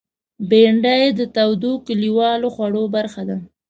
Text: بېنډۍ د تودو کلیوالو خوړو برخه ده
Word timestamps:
بېنډۍ 0.49 1.03
د 1.19 1.21
تودو 1.35 1.71
کلیوالو 1.87 2.47
خوړو 2.55 2.83
برخه 2.95 3.23
ده 3.29 3.37